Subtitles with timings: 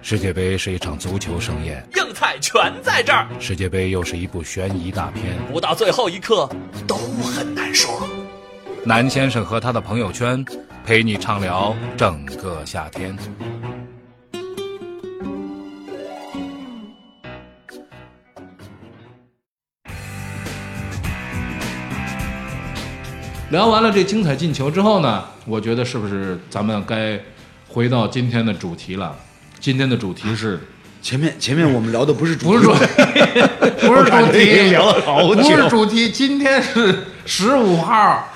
[0.00, 3.26] 世界杯是一场足球盛宴，硬菜全在这儿。
[3.40, 6.48] 世界杯又是一部悬疑大片，不到最后一刻
[6.86, 8.08] 都很难说。
[8.84, 10.42] 南先生和他的朋友圈
[10.86, 13.16] 陪你畅聊整个夏天。
[23.50, 27.20] 聊完了这精彩进球之后呢，我觉得是不是咱们该
[27.68, 29.14] 回到今天的主题了？
[29.60, 30.60] 今天的主题是
[31.02, 32.86] 前面前面我们聊的不是主不是主题，
[33.86, 36.10] 不是主题， 聊了好不是主题。
[36.10, 38.28] 今天是十五号。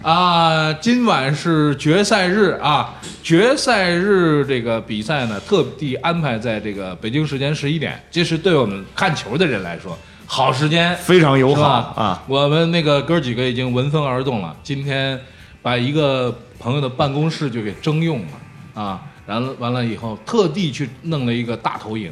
[0.00, 11.62] 啊，今晚是决赛日啊，决赛日这个比赛呢，特地安排在这个北京时间十一点，这是对我们看球的人来说好时间，非常友好
[11.96, 12.22] 啊！
[12.28, 15.18] 我们那个哥几个已经闻风而动了，今天
[15.62, 22.10] 把一个朋友的办公室就给征用了啊，然后完了以后特地去弄了一个大投影，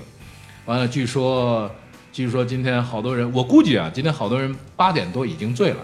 [0.67, 1.71] 完了据说
[2.13, 5.79] 据说今天好多人，我估计啊，今天好多人八点多已经醉了。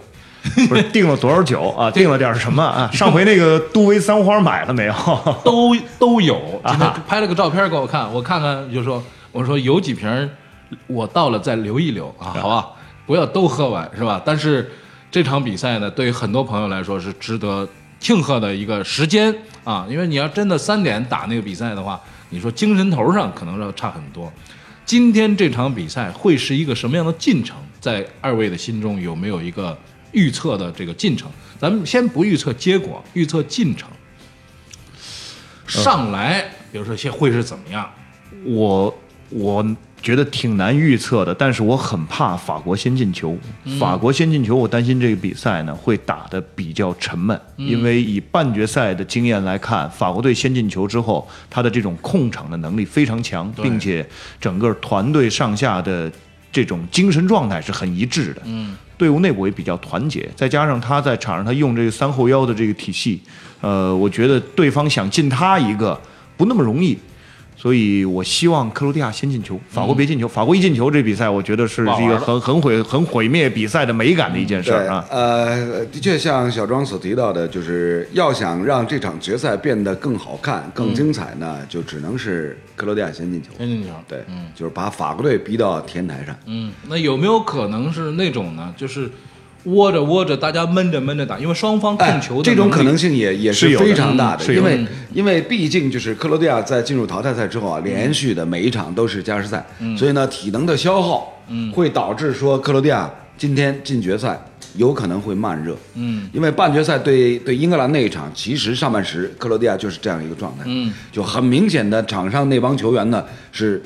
[0.69, 1.89] 不是订了多少酒啊？
[1.95, 2.91] 订了点什么啊？
[2.93, 4.95] 上回那个杜威三花买了没有？
[5.43, 6.37] 都都有。
[6.69, 10.28] 今天啊拍了个照片给我看，我看看就说，我说有几瓶，
[10.87, 12.69] 我到了再留一留啊，好吧，
[13.06, 14.21] 不要都喝完是吧？
[14.23, 14.71] 但是
[15.11, 17.67] 这场比赛呢，对于很多朋友来说是值得
[17.99, 19.34] 庆贺的一个时间
[19.65, 24.33] 啊，因为你要真的三点打那个比赛的话，你说精神头上可能要差很多。
[24.85, 27.57] 今天这场比赛会是一个什么样的进程？
[27.81, 29.77] 在二位的心中有没有一个
[30.13, 31.31] 预测的这个进程？
[31.59, 33.89] 咱们先不预测结果，预测进程。
[35.67, 37.89] 上来，比如说先会是怎么样？
[38.45, 38.93] 我
[39.31, 39.65] 我
[40.03, 43.39] 觉得挺难预测的，但是我很怕法国先进球。
[43.78, 54.05] 法国先进球，我担心这个比赛呢会打得比较沉闷，因为以半决赛的经验来看，法国队先进球之后，他的这种控场的能力非常强，并且
[54.41, 56.11] 整个团队上下的
[56.50, 58.42] 这种精神状态是很一致的。
[58.44, 63.21] 嗯，队伍内部也比较团结，再加上他在场上他用这个三后腰的这个体系，
[63.60, 65.98] 呃，我觉得对方想进他一个
[66.37, 66.98] 不那么容易，
[67.62, 70.27] 所以我希望克罗地亚先进球，法国别进球。
[70.27, 75.05] 法国一进球，这比赛我觉得是一个很很毁很毁灭比赛的美感的一件事对儿啊。
[75.09, 83.51] 呃，的确像小庄所提到的，就是要想让这场决赛变得更好看、更精彩呢，就只能是克罗地亚先进球。
[83.56, 83.91] 先进球。
[84.09, 86.37] 对，嗯就是把法国队逼到天台上。
[86.47, 88.75] 嗯，那有没有可能是那种呢？
[88.77, 89.09] 就是
[89.65, 92.93] 窝着窝着，大家闷着闷着打，因为双方控球的、哎这种可能。
[92.97, 99.65] 性也也是非常大的，嗯的因为因为毕竟就是克罗地亚在进入淘汰赛之后啊，连续的每一场都是加时赛，
[99.97, 101.43] 所以呢，体能的消耗
[101.75, 104.41] 会导致说克罗地亚今天进决赛
[104.77, 113.83] 有可能会慢热，嗯，因为半决赛对对英格兰那一场，其实上半时克罗地亚就是这样一个状态，嗯，就很明显的场上那帮球员呢是。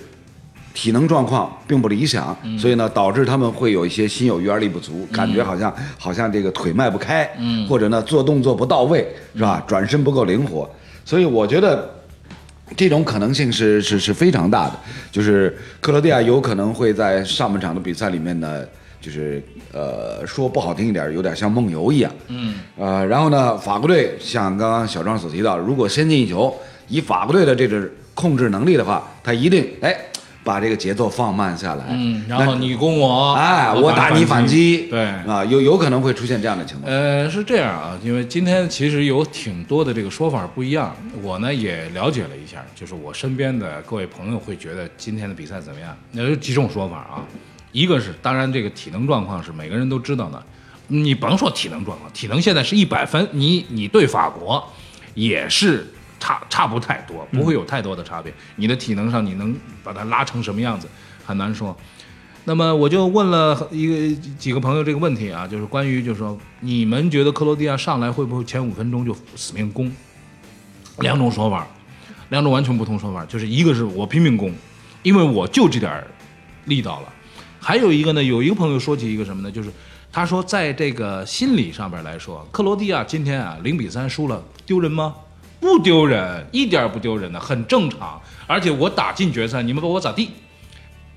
[0.76, 7.66] 体能状况并不理想，所以呢，导致他们会有一些心有余而力不足，感觉好像好像这个腿迈不开，嗯。
[7.66, 9.64] 或者呢做动作不到位，是吧？
[9.66, 10.68] 转身不够灵活，
[11.02, 11.90] 所以我觉得
[12.76, 14.74] 这种可能性是是是非常大的，
[15.10, 18.62] 就是克罗地亚有可能会在上半场的比赛里面呢，
[19.00, 19.42] 就是
[19.72, 26.54] 呃说不好听一点，有点像梦游一样，嗯，呃，然后呢，法国队像刚刚小庄所提到，如果先进一球，
[26.88, 29.94] 以法国队的这个控制能力的话，他一定哎
[30.46, 36.88] 把这个节奏放慢下来，嗯，然后你攻我，哎，我打你反击，对啊，有有可能会出现这样的情况。
[36.88, 45.92] 呃，是这样啊，因为今天其实有挺多的这个说法不一样，我呢也了解了一下，就是我身边的各位朋友会觉得今天的比赛怎么样？
[46.12, 47.26] 那有几种说法啊，
[47.72, 50.40] 一个是当然这个体能状况是每个人都知道的，
[50.86, 54.64] 你甭说体能状况，体能现在是一百分，你你对法国
[55.14, 55.84] 也是
[56.26, 58.34] 差差不太多，不会有太多的差别。
[58.56, 59.54] 你的体能上你能
[59.84, 60.88] 把它拉成什么样子
[61.24, 61.76] 很难说。
[62.42, 69.88] 那么我就问了一个几个朋友这个问题啊，就是关于就是说，你们觉得克罗地亚上来会不会前五分钟就死命攻？
[70.98, 71.64] 两种说法，
[72.30, 74.52] 两种完全不同说法，就是一个是我拼命攻，
[75.04, 76.04] 因为我就这点
[76.64, 77.08] 力道了；
[77.60, 79.70] 还有一个呢，有一个朋友说起一个什么呢，就是
[80.10, 85.14] 他说在这个心理上边来说，克罗地亚今天啊零比三输了，丢人吗？
[85.60, 88.20] 不丢人，一点儿不丢人的，很正常。
[88.46, 90.30] 而且我打进决赛，你们把我咋地？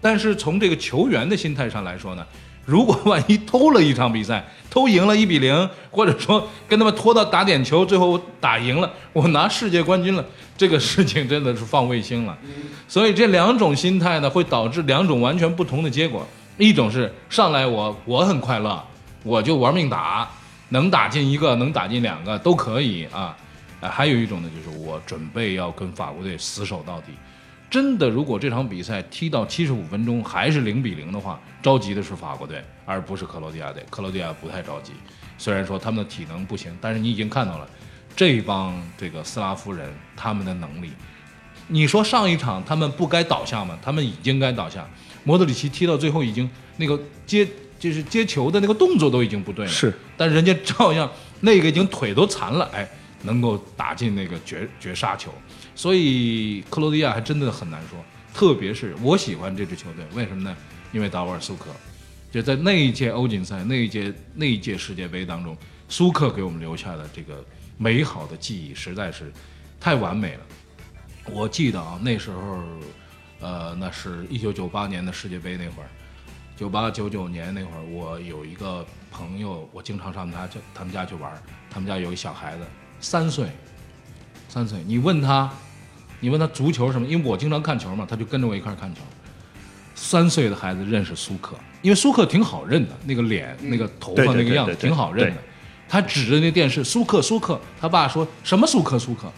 [0.02, 2.26] 但是从这个球员的心态上来说呢，
[2.66, 10.26] 如果万一偷了一场比赛，偷赢了一比零，或者说跟他们拖到打点球，最后打赢了，我拿世界冠军了，
[10.58, 12.38] 这个事情真的是放卫星了。
[12.88, 16.26] 所以这两种心态呢，会导致两种完全不同的结果。
[16.58, 18.82] 一种是上来我我很快乐，
[19.24, 20.30] 我就玩命打，
[20.70, 23.36] 能打进一个，能打进两个都可以啊。
[23.82, 27.14] 啊，还有一种呢，就是我准备要跟法国队死守到底。
[27.70, 33.86] 真的，如果这场比赛踢到七十五分钟还是零比零的话，着急的是法国队，而不是克罗地亚队。
[33.92, 34.94] 克罗地亚不太着急，
[35.38, 37.70] 虽然说他们的体能不行，但是你已经看到了
[38.16, 40.92] 这帮这个斯拉夫人他们的能力。
[41.68, 43.78] 你说上一场他们不该倒下吗？
[43.84, 44.88] 他们已经该倒下。
[45.24, 47.48] 莫德里奇踢到最后已经那个接
[47.78, 51.08] 就是接球的那个动作都已经不对了，是，但人家照样
[51.42, 52.90] 那个已经腿都残了，哎，
[53.22, 55.34] 能够打进那个绝绝杀球。
[55.76, 57.98] 所以克罗地亚还真的很难说，
[58.34, 60.56] 特别是我喜欢这支球队，为什么呢？
[60.92, 61.70] 因为达沃尔苏克，
[62.32, 65.56] 就在那一届欧锦赛、那一届那一届世界杯当中，
[65.88, 67.46] 苏克给我们留下的这个
[67.78, 69.32] 美好的记忆实在是
[69.80, 70.42] 太完美了。
[71.32, 72.60] 我记得啊，那时候，
[73.40, 75.90] 呃，那是一九九八年的世界杯那会儿，
[76.58, 81.32] 九八九九年那会儿，我有一个朋友，我经常上他家他们家去玩，
[81.70, 82.64] 他们家有一小孩子，
[83.00, 83.48] 三岁，
[84.48, 85.50] 三岁，你问他，
[86.20, 87.08] 你问他足球什么？
[87.08, 89.02] 因为我经常看球嘛，他就跟着我一块儿看球。
[89.96, 95.42] 三岁的孩子认识苏克，因为苏克挺好认的，那个脸、那个头发、那个样子挺好认的。
[95.90, 97.60] 他指着那电视，苏克，苏克。
[97.82, 99.30] 他爸说什么苏克，苏克。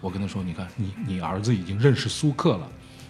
[0.00, 2.68] 我跟他说，你看，你你儿子已经认识苏克了，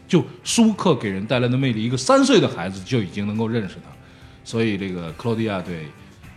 [0.08, 3.82] 就苏克给人带来的魅力，一个三岁的孩子就已经能够认识他。
[4.42, 5.86] 所以这个克罗地亚队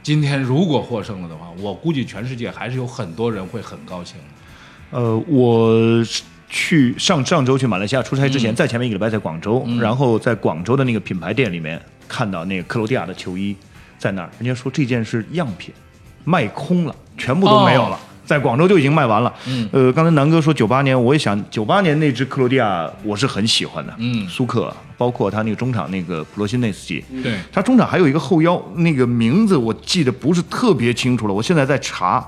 [0.02, 4.98] 今天如果获胜了的话，我估计全世界还是有很多人会很高兴的。
[4.98, 6.04] 呃，我
[6.50, 13.56] 去上上周去马来西亚出差之前，在前面一个礼拜在广州，然后在广州的那个品牌店里面看到那个克罗地亚的球衣
[13.98, 15.74] 在那儿，人家说这件是样品，
[16.24, 17.96] 卖空了，全部都没有了。
[17.96, 19.34] 哦在广州就已经卖完了。
[19.48, 23.96] 嗯，呃，刚才南哥说九八年，我也想九八年那支克罗地亚我是很喜欢的。
[23.98, 32.24] 嗯苏克，包括他那个中场那个普罗辛内斯基，对，他中场还有一个后腰，那个名字我记得不是特别清楚了，我现在在查。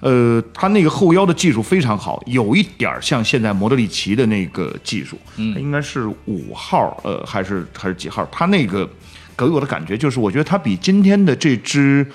[0.00, 8.22] 呃，他那个后腰的技术非常好，有一点儿像现在莫德里奇的那个技术，嗯他应该是五号，呃，还是还是几号？
[8.30, 8.86] 他那个
[9.34, 12.06] 给我的感觉就是，我觉得他比今天的这支。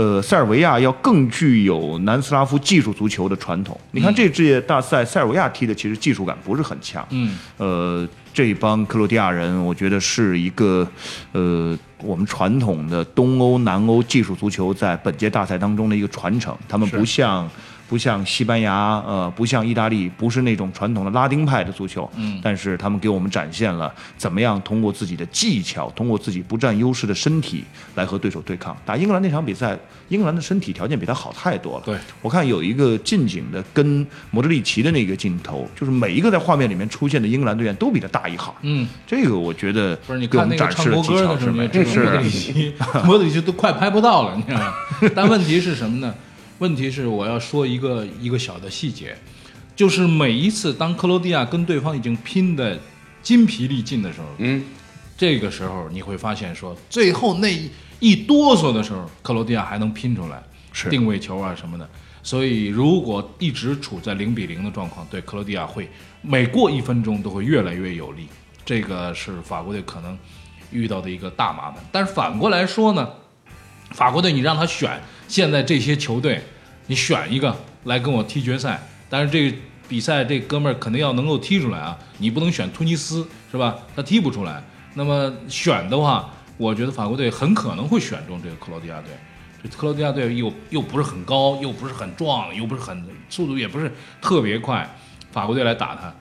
[0.00, 3.78] 呃，塞尔维亚要更具有南斯拉夫技术足球的传统。
[3.90, 7.06] 你看这届大赛，塞尔维亚踢的其实技术感不是很强。
[7.10, 10.88] 嗯，呃，这帮克罗地亚人，我觉得是一个
[11.32, 16.56] 呃我们传统的东欧、南欧技术足球在本届大赛当中的一个传承。
[16.66, 17.46] 他们不像
[17.90, 22.08] 不像西班牙，呃，不像意大利，不是那种传统的拉丁派的足球。
[22.14, 27.64] 嗯但是他们给我们展现了怎么样通过自己的技巧，通过自己不占优势的身体
[27.96, 28.76] 来和对手对抗。
[28.86, 29.76] 打英格兰那场比赛，
[30.08, 31.82] 英格兰的身体条件比他好太多了。
[31.84, 38.54] 对，我看有一个近景的跟莫德里奇的那个镜头，就是每一个在画面里面出现的英格兰队员都比他大一号。
[38.62, 44.72] 嗯，这个我觉得不是你给我看那个们展示了唱国歌的时候，技巧之美你就知道莫德里是奇， 莫德里奇都快拍不到了，你知道吗？
[45.16, 46.14] 但问题是什么呢？
[46.60, 49.16] 问题是我要说一个一个小的细节，
[49.74, 52.78] 就是每一次当克罗地亚跟对方已经拼的
[53.22, 54.62] 筋疲力尽的时候，嗯，
[55.16, 61.88] 这个时候你会发现说，最后那一一哆嗦的时候，克罗地亚还能拼出来，是定位球啊什么的。
[62.22, 65.88] 所以如果一直处在零比零的状况，对克罗地亚会
[66.20, 68.28] 每过一分钟都会越来越有利。
[68.66, 70.16] 这个是法国队可能
[70.70, 71.82] 遇到的一个大麻烦。
[71.90, 73.08] 但是反过来说呢，
[73.92, 76.42] 法国队你让他选现在这些球队，
[76.88, 79.56] 你选一个来跟我踢决赛，但是这个
[79.88, 83.78] 比赛这哥们儿肯定要能够踢出来啊，你不能选突尼斯是吧？
[83.94, 84.60] 他踢不出来。
[84.94, 89.12] 那么选的话，我觉得法国队很可能会选中这个克罗地亚队。
[89.62, 94.84] 这克罗地亚队又又不是很高，又不是很壮，又不是很速度也不是特别快，
[95.30, 96.12] 法国队来打他，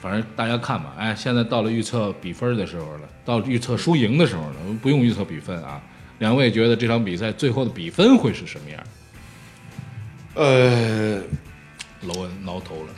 [0.00, 0.94] 反正大家看吧。
[0.96, 5.78] 哎，现在到了预测比分的时候了，到预测输赢的时候了，不用预测比分啊。
[6.18, 8.84] 两位觉得这场比赛最后的比分会是什么样？
[10.34, 11.22] 呃
[12.02, 12.92] 罗恩挠头了，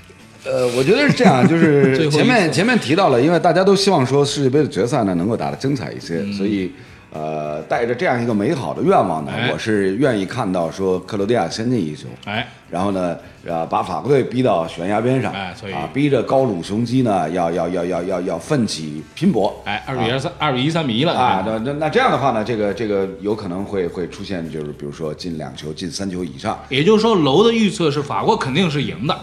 [0.47, 6.71] 呃，我觉得是这样，就是 前面前面提到了，因为大家都希望说世界杯的决赛呢能够打得精彩一些，所以
[7.13, 29.19] 呃，带着这样一个美好的愿望呢，哎我是愿意看到说克罗地亚先进一球，哎，然后呢，呃，把法国队逼到悬崖边上，哎所以啊，逼着高鲁雄鸡呢，要要要要要要奋起拼搏，哎，二比二三，二比一三比一了啊，那那那这样的话呢，这个这个有可能会会出现，就是比如说进两球、进三球以上，也就是说，楼的预测是法国肯定是赢的，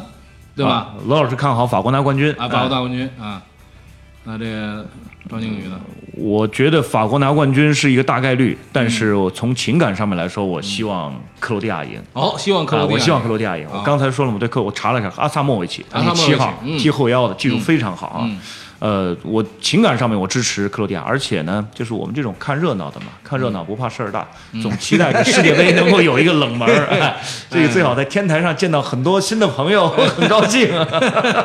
[0.55, 0.71] 对吧？
[0.71, 3.41] 啊罗老师看好法国拿冠军啊，法国哎大冠军啊。
[4.23, 4.85] 那这个
[5.29, 5.79] 张靖宇呢？
[6.15, 11.99] 我觉得法国拿冠军是一个大概率，但是我从情感上面来说，我希望克罗地亚赢。
[12.13, 13.65] 哦，希望克罗地亚，啊我希望克罗地亚赢。
[13.65, 18.39] 啊我刚才说了，我对克，我查了一下，阿萨莫维奇，他是七号嗯踢后腰的，技术非常好啊嗯。
[18.79, 26.85] 呃，我情感上面我支持克罗地亚，而且呢，就是我们这种看热闹的嘛，看热闹不怕事儿大，嗯总期待着世界杯能够有一个冷门儿。
[26.91, 27.15] 哎
[27.49, 30.69] 这个最好在天台上见到很多新的朋友，我 很高兴。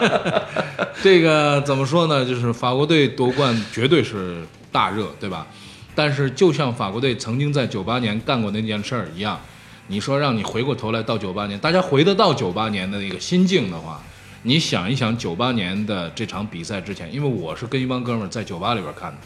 [1.00, 2.24] 这个怎么说呢？
[2.24, 5.46] 就是法国队夺冠绝对是大热，对吧？
[5.94, 9.40] 但是就像法国队曾经在九八年干过那件事儿一样，
[9.88, 14.00] 你说让你回过头来到九八年，大家回得到九八年的那个心境的话，
[14.42, 19.18] 你想一想九八年的这场比赛之前，因为我是跟一帮哥们儿在酒吧里边看的，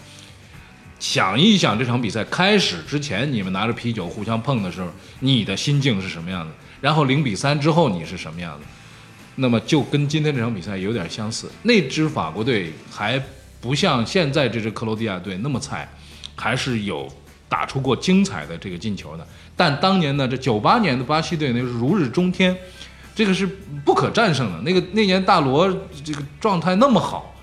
[0.98, 4.88] 想一想这场比赛开始之前，你们拿着啤酒互相碰的时候，
[5.20, 6.52] 你的心境是什么样的？
[6.80, 8.66] 然后零比三之后你是什么样的？
[9.36, 11.50] 那么就跟今天这场比赛有点相似。
[11.62, 13.22] 那支法国队还
[13.62, 15.88] 不像现在这支克罗地亚队那么菜，
[16.34, 17.08] 还是有
[17.48, 19.26] 打出过精彩的这个进球的。
[19.56, 22.54] 但当年呢，这九八年的巴西队那是如日中天，
[23.14, 23.46] 这个是
[23.84, 24.60] 不可战胜的。
[24.62, 25.72] 那个那年大罗
[26.04, 27.34] 这个状态那么好，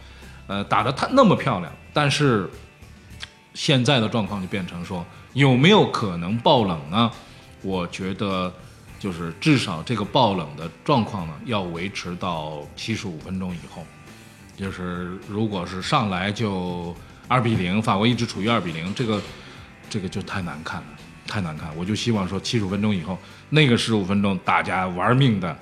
[0.48, 2.50] 呃，打得他那么漂亮，但是
[3.54, 7.10] 现在的状况就变成说有没有可能爆冷呢？
[7.62, 8.52] 我觉得
[9.00, 13.86] 就是至少这个爆冷的状况呢，要维持到七十五分钟以后。
[14.60, 16.94] 就是如果是上来就
[17.28, 19.22] 二比零，法国一直处于二比零，这个
[19.89, 20.88] 这个就太难看了，
[21.28, 21.70] 太难看。
[21.78, 23.18] 我就希望说七十五分钟以后，
[23.50, 25.56] 那个十五分钟大家玩命的。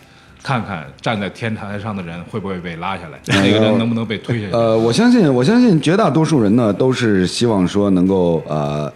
[0.44, 4.54] 看看站在天台上的人会不会被拉下来，那个人能不能被推下去？
[4.54, 8.90] 呃，我相信，我相信绝大多数人呢都是希望说能够呃，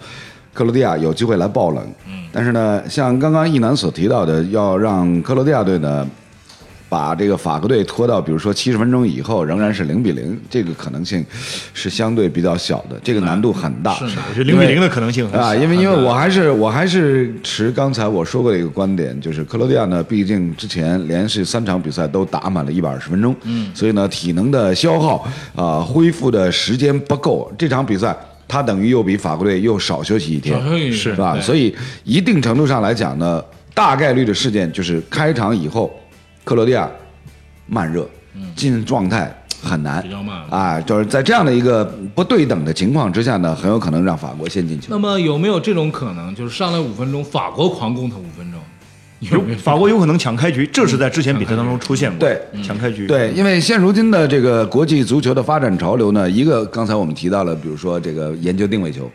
[0.54, 1.84] 克罗地亚有机会来爆冷。
[2.08, 6.08] 嗯，但是呢，像刚刚一楠所提到的，要让克罗地亚队呢
[6.92, 11.26] 把这个法国队拖到比如说七十分钟以后仍然是零比零，这个可能性
[11.74, 13.94] 是相对比较小的，这个难度很大。
[13.94, 28.14] 是的我觉得零比零的可能性啊，因为因为我还是我还是持刚才我说过的一个观点，就是克罗地亚呢，毕竟之前连续三场比赛都打满了一百二十分钟，嗯，所以呢，体能的消耗啊、恢复的时间不够，这场比赛
[28.50, 31.40] 他等于又比法国队又少休息一天，是吧？
[31.40, 33.42] 所以一定程度上来讲呢，
[33.74, 35.90] 大概率的事件就是开场以后，
[36.44, 36.90] 克罗地亚
[37.68, 38.08] 慢热，
[38.56, 44.88] 进状态很难，比较慢啊，就是在这样的一个不对等的情况之下呢，很有可能让法国先进球。
[44.90, 48.60] 那么有没有这种可能，就是上来五分钟，法国狂攻他五分钟？
[49.20, 49.58] 有没有？
[49.60, 52.20] 法国有可能抢开局，这是在之前比赛当中出现过。
[52.20, 53.06] 对，抢开局。
[53.06, 59.08] 对，因为现如今的这个国际足球的发展潮流呢，一个刚才我们提到了，比如说这个研究定位球，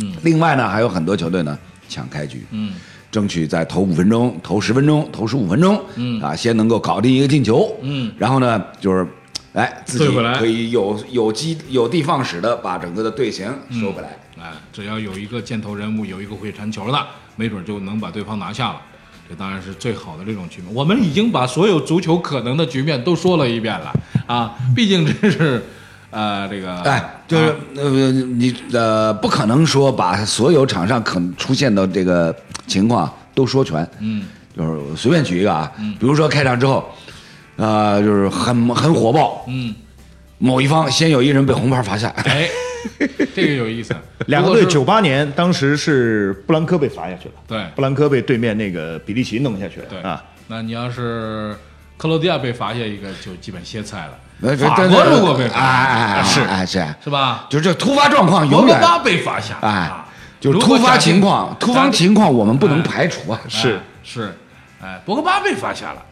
[0.00, 1.56] 嗯，另外呢还有很多球队呢
[1.88, 2.72] 抢开局，嗯，
[3.14, 9.06] 争取在头五分钟、头十分钟、头十五分钟，嗯啊，先能够搞定一个进球，嗯，然后呢就是，
[9.52, 13.46] 哎，自己可以有有机有的放矢的把整个的队形
[13.80, 14.18] 收回来。
[14.36, 17.06] 哎，只要有一个箭头人物，有一个会传球的，
[17.36, 18.80] 没准就能把对方拿下了。
[19.28, 20.74] 这当然是最好的这种局面。
[20.74, 23.92] 我们已经把所有足球可能的局面都说了一遍了
[24.26, 24.56] 啊！
[24.74, 25.62] 毕竟这是，
[26.14, 32.34] 呃，这个，哎，就是、啊呃，你呃，不可能说把所有场上可能出现的这个
[32.68, 33.86] 情况都说全。
[33.98, 34.24] 嗯，
[34.56, 36.88] 就是随便举一个啊，比如说开场之后，
[37.56, 39.74] 呃，就是很很火爆，嗯，
[40.38, 42.48] 某一方先有一人被红牌罚下，哎，
[43.34, 43.92] 这个有意思。
[44.28, 49.86] 两个队九八年当时是布兰科被罚下去了，对布兰科被对面那个比利奇弄下去了。
[49.90, 51.56] 对啊，那你要是
[51.96, 54.18] 克罗地亚被罚下一个，就基本歇菜了。
[54.44, 57.46] 呃法这这国如果被罚哎哎哎是哎是，是吧？
[57.48, 60.04] 就是这突发状况永远博格巴被罚下，哎啊，
[60.40, 63.40] 就是突发情况，突发情况我们不能哎排除啊。
[63.48, 64.36] 是哎是，
[64.82, 66.02] 哎，博格巴被罚下了，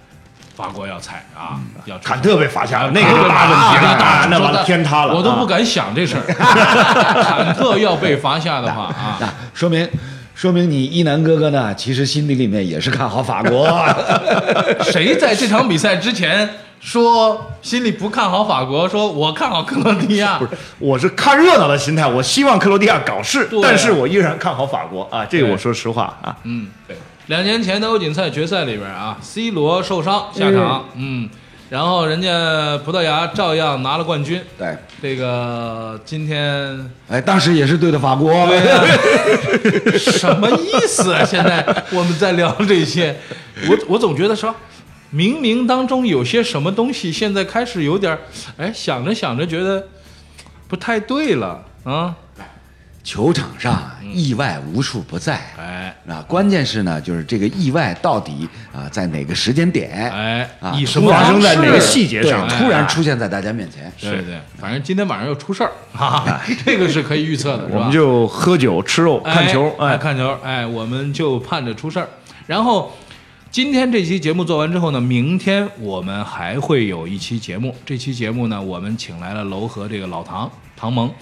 [0.56, 6.24] 法国要菜啊，要出坎特被罚下了，那个大问题了，啊啊那完了天塌了，啊我都不敢想这事儿。
[7.22, 9.86] 坎特要被罚下的话啊，那说明
[10.34, 13.68] 说明你一南哥哥呢，其实心底里面也是看好法国。
[14.82, 16.48] 谁在这场比赛之前
[16.82, 20.36] 说心里不看好法国，说我看好克罗地亚？
[20.42, 26.36] 不是，我是看热闹的心态，我希望克罗地亚搞事但是我依然看好法国啊，这个我说实话啊。
[26.42, 26.96] 嗯，对，
[27.28, 31.30] 两年前的欧锦赛决赛里边啊，C 罗受伤下场，嗯，
[31.70, 34.42] 然后人家葡萄牙照样拿了冠军。
[34.58, 38.32] 对，这个今天哎，当时也是对的法国。
[39.96, 41.24] 什么意思啊？
[41.24, 43.16] 现在我们在聊这些，
[43.68, 44.52] 我我总觉得说，
[45.12, 48.18] 冥冥当中有些什么东西，现在开始有点儿，
[48.56, 49.86] 哎，想着想着觉得
[50.66, 52.14] 不太对了啊，
[53.04, 55.40] 球场上意外无处不在。
[55.58, 63.92] 哎啊，关键是呢，就是这个意外到底啊在哪个时间点，哎啊，以什么发生在哪个细节上突然出现在大家面前。
[64.00, 72.08] 对对，反正今天晚上又出事儿啊， 这个是可以预测的，我们就喝酒吃肉看球，哎，哎，看球，哎，我们就盼着出事儿。
[72.46, 72.92] 然后
[73.52, 77.76] 今天这期节目做完之后呢，明天我们还会有一期节目。
[77.84, 81.12] 这期节目呢，我们请来了楼和这个老唐唐蒙，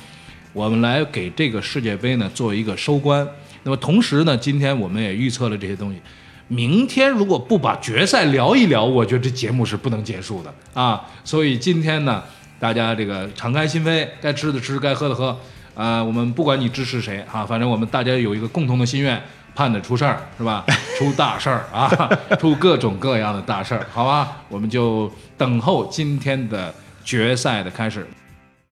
[0.52, 3.26] 我们来给这个世界杯呢做一个收官。
[3.64, 6.00] 那么同时呢，今天我们也预测了这些东西。
[6.46, 11.04] 明天如果不把决赛聊一聊，我觉得这节目是不能结束的啊。
[11.25, 12.22] 所以今天呢，
[12.60, 15.37] 大家这个敞开心扉，该吃的吃，该喝的喝。
[15.75, 19.20] 啊、我们不管你支持谁啊，反正我们大家有一个共同的心愿，
[19.54, 20.64] 盼着出事儿是吧？
[20.99, 21.88] 出大事儿啊，
[22.38, 24.37] 出各种各样的大事儿，好吧？
[24.49, 26.73] 我们就等候今天的
[27.04, 28.07] 决赛的开始。